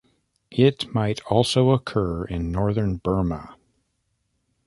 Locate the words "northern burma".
2.51-3.55